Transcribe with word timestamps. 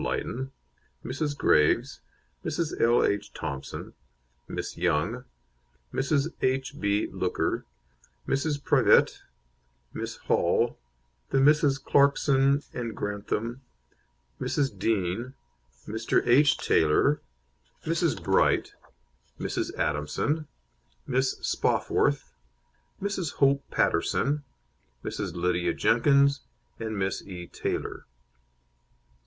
Lytton, 0.03 0.51
Mrs. 1.05 1.37
Graves, 1.37 2.01
Mrs. 2.43 2.81
L. 2.81 3.05
H. 3.05 3.35
Thompson, 3.35 3.93
Miss 4.47 4.75
Young, 4.75 5.25
Mrs. 5.93 6.33
H. 6.41 6.79
B. 6.81 7.05
Looker, 7.11 7.67
Mrs. 8.27 8.59
Privette, 8.63 9.21
Miss 9.93 10.15
Hall, 10.17 10.79
the 11.29 11.39
Misses 11.39 11.77
Clarkson 11.77 12.63
and 12.73 12.97
Grantham, 12.97 13.61
Mrs. 14.39 14.75
Dean, 14.79 15.35
Mr. 15.87 16.25
H. 16.25 16.57
Taylor, 16.57 17.21
Mrs. 17.85 18.23
Bright, 18.23 18.73
Mrs. 19.39 19.71
Adamson, 19.75 20.47
Miss 21.05 21.35
Spofforth, 21.41 22.33
Mrs. 22.99 23.33
Hope 23.33 23.63
Paterson, 23.69 24.43
Mrs. 25.05 25.35
Lydia 25.35 25.75
Jenkins, 25.75 26.39
and 26.79 26.97
Miss 26.97 27.21
E. 27.21 27.45
Taylor. 27.45 28.07